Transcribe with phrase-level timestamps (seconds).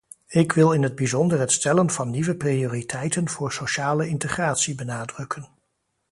[0.27, 5.47] Ik wil in het bijzonder het stellen van nieuwe prioriteiten voor sociale integratie benadrukken.